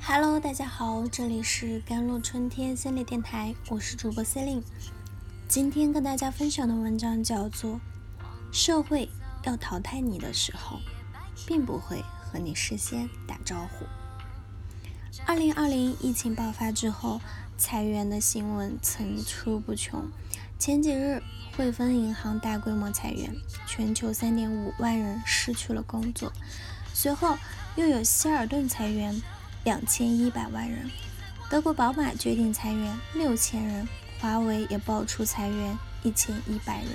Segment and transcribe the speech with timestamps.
[0.00, 4.62] Hello，大家好，这里是甘露春天心理电台，我是主播 Celine。
[5.48, 7.72] 今天跟大家分享的文章叫做
[8.52, 9.08] 《社会
[9.44, 10.80] 要淘汰你的时候，
[11.46, 13.84] 并不会和你事先打招呼》。
[15.26, 17.20] 二零二零疫情爆发之后，
[17.56, 20.08] 裁员的新闻层出不穷。
[20.58, 21.22] 前几日，
[21.56, 23.34] 汇丰银行大规模裁员，
[23.66, 26.32] 全球三点五万人失去了工作。
[26.92, 27.36] 随后
[27.76, 29.22] 又有希尔顿裁员。
[29.64, 30.90] 两千一百万人，
[31.48, 33.88] 德国宝马决定裁员六千人，
[34.20, 36.90] 华为也爆出裁员一千一百人。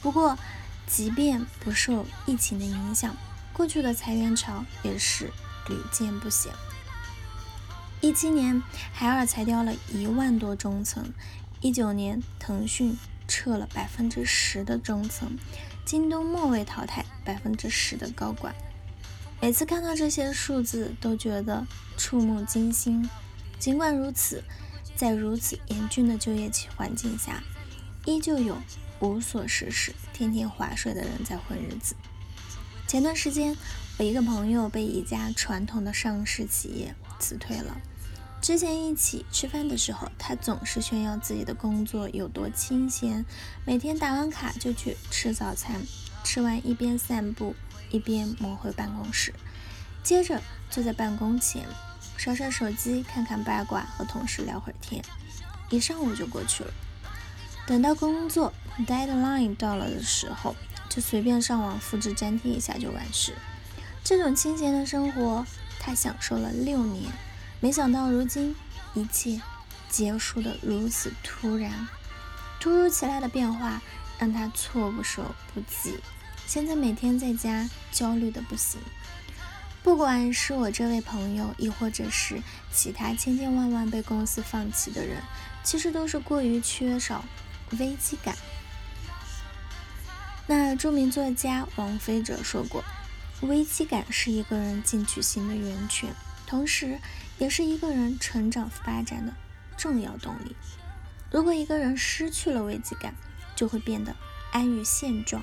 [0.00, 0.38] 不过，
[0.86, 3.16] 即便不受疫情的影响，
[3.52, 5.32] 过去的裁员潮也是
[5.68, 6.52] 屡见不鲜。
[8.00, 8.62] 一七年，
[8.92, 11.02] 海尔裁掉了一万多中层；
[11.62, 12.98] 一九年，腾讯
[13.28, 15.38] 撤了百分之十的中层，
[15.84, 18.52] 京东末位淘汰百分之十的高管。
[19.40, 21.64] 每次看到这些数字，都觉得
[21.96, 23.08] 触目惊心。
[23.60, 24.42] 尽管如此，
[24.96, 27.40] 在如此严峻的就业环境下，
[28.06, 28.60] 依旧有
[28.98, 31.94] 无所事事、天天划水的人在混日子。
[32.88, 33.56] 前段时间，
[34.00, 37.80] 我一个朋友被一家传统的上市企业辞退了。
[38.42, 43.24] 之前一起吃饭的时候，他总是炫耀自己的工作有多清闲，
[43.64, 45.80] 每天打完卡就去吃早餐，
[46.24, 47.54] 吃完一边散步。
[47.90, 49.34] 一边摸回办公室，
[50.02, 50.40] 接着
[50.70, 51.66] 坐在办公前
[52.16, 55.04] 刷刷手机，看看八卦，和同事聊会儿天，
[55.68, 56.72] 一上午就过去了。
[57.66, 58.50] 等到工作
[58.86, 60.56] deadline 到了的时候，
[60.88, 63.34] 就随便上网复制粘贴一下就完事。
[64.02, 65.44] 这种清闲的生活，
[65.78, 67.12] 他享受了六年，
[67.62, 68.56] 没想到如今
[68.92, 69.40] 一切
[69.88, 71.86] 结束的如此突然，
[72.58, 73.80] 突如其来的变化
[74.18, 76.00] 让他措不手不及。
[76.44, 78.80] 现在每天在家焦虑的不行，
[79.80, 85.22] 不管是我这位朋友，亦或者是其他千千万万被公司放弃的人，
[85.62, 87.24] 其实都是过于缺少
[87.78, 88.36] 危机感。
[90.48, 92.82] 那著名作家王菲哲说过，
[93.42, 96.12] 危机感是一个人进取心的源泉，
[96.52, 96.98] 同时
[97.38, 99.32] 也是一个人成长发展的
[99.78, 100.54] 重要动力。
[101.30, 103.14] 如果一个人失去了危机感，
[103.56, 104.14] 就会变得
[104.52, 105.42] 安于现状。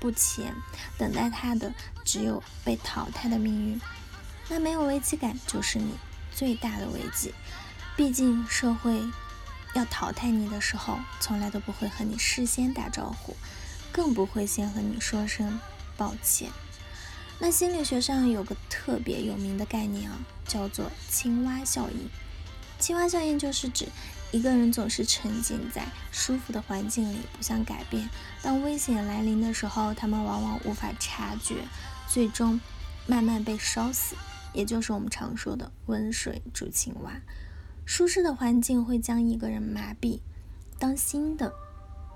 [0.00, 0.52] 不前，
[0.98, 1.72] 等待他的
[2.04, 3.80] 只有被淘汰的命运。
[4.48, 5.94] 那没有危机感，就是你
[6.34, 7.32] 最大的危机。
[7.96, 9.00] 毕竟社会
[9.74, 13.36] 要淘汰你的时候，从来都不会和你事先打招呼，
[13.92, 15.60] 更不会先和你说声
[15.96, 16.50] 抱歉。
[17.38, 22.08] 那心理学上有个特别有名的概念啊，叫做青蛙效应。
[22.78, 23.88] 青蛙效应就是指。
[24.32, 28.10] 一个人总是沉浸在舒服的环境里，不想改变。
[28.42, 31.58] 当危险来临的时候，他们往往无法察觉，
[32.08, 32.60] 最终
[33.06, 34.16] 慢慢被烧死。
[34.52, 37.12] 也就是我们常说的“温水煮青蛙”。
[37.86, 40.18] 舒适的环境会将一个人麻痹，
[40.80, 41.52] 当新的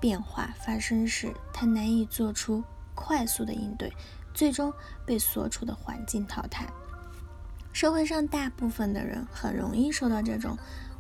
[0.01, 2.65] 变化发生时，他难以做出
[2.97, 3.93] 快速的应对，
[4.39, 4.73] 最终
[5.05, 6.65] 被所处的环境淘汰。
[7.73, 10.57] 社会上大部分的人很容易受到这种。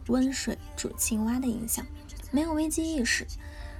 [0.08, 1.84] 温水煮青蛙的影响，
[2.30, 3.26] 没有危机意识，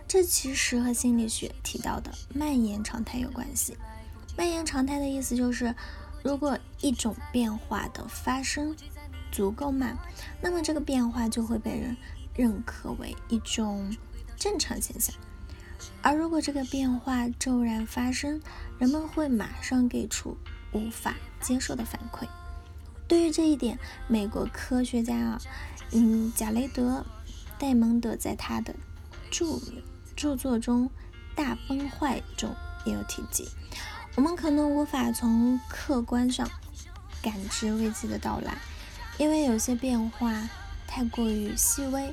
[0.06, 3.74] 这其实和心理学提到的蔓延常态有关系。
[4.36, 5.74] 蔓延常态的意思就是，
[6.22, 8.76] 如果一种变化的发生
[9.32, 9.96] 足够慢，
[10.42, 11.96] 那么这个变化就会被人
[12.34, 13.90] 认可为一种
[14.36, 15.16] 正常现象；
[16.02, 18.40] 而如果这个变化骤然发生，
[18.78, 20.36] 人们会马上给出
[20.72, 22.26] 无法接受的反馈。
[23.06, 25.40] 对于这一点，美国科学家啊。
[25.90, 27.04] 嗯，贾雷德·
[27.58, 28.74] 戴蒙德在他的
[29.30, 29.46] 著
[30.14, 30.86] 著作中
[31.34, 33.48] 《大崩坏》中也有提及。
[34.14, 36.46] 我们可能无法从客观上
[37.22, 38.58] 感知危机的到来，
[39.16, 40.46] 因为有些变化
[40.86, 42.12] 太过于细微，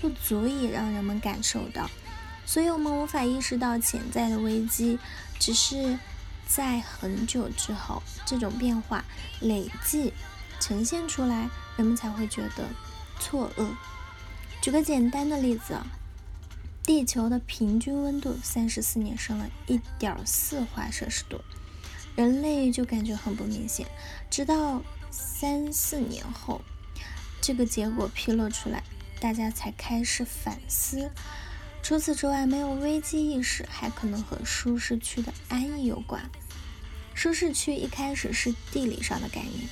[0.00, 1.90] 不足以让人们感受到，
[2.46, 4.98] 所以我们无法意识到潜在的危机。
[5.38, 5.98] 只是
[6.46, 9.04] 在很久之后，这种变化
[9.40, 10.14] 累计
[10.58, 12.70] 呈现出来，人们才会觉得。
[13.18, 13.70] 错愕。
[14.60, 15.86] 举个简单的例子啊，
[16.82, 21.40] 地球的平均温度三十四年升了一点四华摄氏度，
[22.14, 23.86] 人类就感觉很不明显。
[24.30, 26.60] 直到三四年后，
[27.40, 28.82] 这个结果披露出来，
[29.18, 31.10] 大家才开始反思。
[31.86, 36.20] 除此之外，没有危机意识，还可能和舒适区的安逸有关。
[37.14, 39.68] 舒适区一开始是地理上的概念。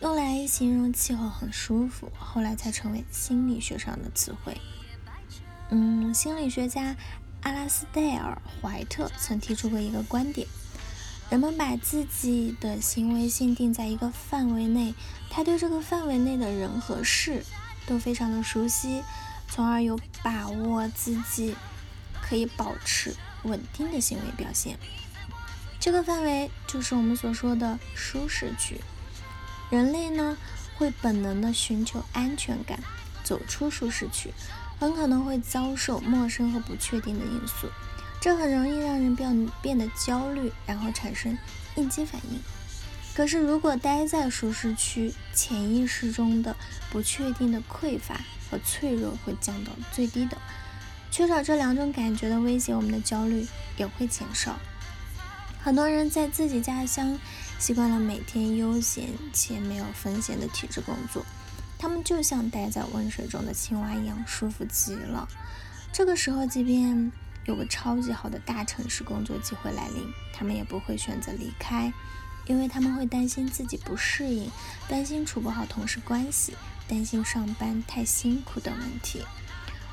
[0.00, 4.56] 用来形容气候很舒服，后来才成为心理学上的词汇。
[5.70, 6.94] 嗯，心理学家
[7.42, 10.46] 阿拉斯戴尔·怀特曾提出过一个观点：
[11.30, 14.94] 人们把自己的行为限定在一个范围内，
[15.28, 17.44] 他对这个范围内的人和事
[17.88, 19.02] 都非常的熟悉，
[19.50, 21.54] 从而有把握自己
[22.22, 24.78] 可以保持稳定的行为表现。
[25.78, 28.80] 这个范围就是我们所说的舒适区。
[29.70, 30.36] 人类呢
[30.76, 32.78] 会本能的寻求安全感，
[33.22, 34.32] 走出舒适区，
[34.78, 37.68] 很可能会遭受陌生和不确定的因素。
[38.20, 41.36] 这很容易让人变变得焦虑，然后产生
[41.76, 42.38] 应激反应。
[43.14, 46.54] 可是，如果待在舒适区，潜意识中的
[46.90, 48.20] 不确定的匮乏
[48.50, 50.36] 和脆弱会降到最低的。
[51.10, 54.58] 缺少这两种感觉的威胁，我们的焦虑也会减少。
[55.62, 57.18] 很多人在自己家乡
[57.58, 61.24] 习惯了每天悠闲且没有风险的体制工作，
[61.78, 65.28] 他们就像待在温水中的青蛙一样舒服极了。
[65.92, 67.12] 这个时候，即便
[67.44, 71.92] 有个超级好的大城市工作机会来临，他们也不会选择离开，
[72.46, 74.50] 因为他们会担心自己不适应，
[74.88, 76.54] 担心处不好同事关系，
[76.90, 79.24] 担心上班太辛苦等问题。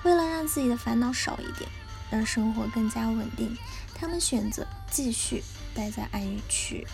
[0.04, 1.70] 为了让自己的烦恼少一点，
[2.10, 3.56] 让生活更加稳定，
[3.94, 5.44] 他们选择继续
[5.76, 6.88] 待在安逸区。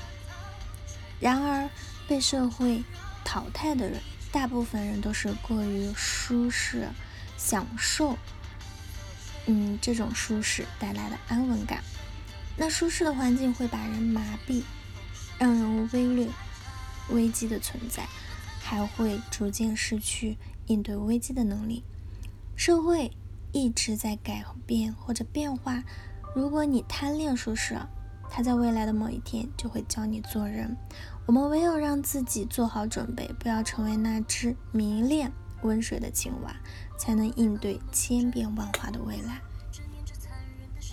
[1.21, 1.69] 然而，
[2.05, 2.83] 被社会
[3.23, 6.89] 淘汰的人，大部分人都是过于舒适，
[7.38, 8.17] 享受。
[9.45, 11.81] 嗯，这种舒适带来的安稳感，
[12.57, 14.63] 那舒适的环境会把人麻痹，
[15.39, 16.27] 让人忽略
[17.09, 18.07] 危机的存在，
[18.63, 20.38] 还会逐渐失去
[20.68, 21.83] 应对危机的能力。
[22.56, 23.12] 社会
[23.51, 25.83] 一直在改变或者变化，
[26.33, 27.77] 如果你贪恋舒适，
[28.30, 30.75] 它在未来的某一天就会教你做人。
[31.25, 35.31] 我们唯有让自己做好准备，不要成为那只迷恋。
[35.62, 36.54] 温水的青蛙，
[36.98, 39.39] 才能应对千变万化的未来。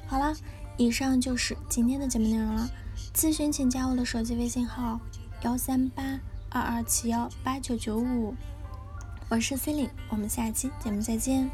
[0.07, 0.33] 好了，
[0.77, 2.71] 以上就是今天的节目内容了。
[3.13, 5.01] 咨询请加我的手机微信号：
[5.43, 6.21] 幺三八
[6.53, 8.35] 二二七幺八九九五，
[9.29, 11.49] 我是 C e l i n e 我们下期节目再见。